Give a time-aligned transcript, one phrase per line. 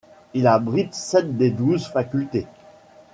[0.33, 2.47] Il abrite sept des douze facultés.